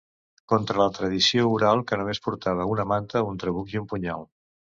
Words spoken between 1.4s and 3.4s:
oral que només portava una manta, un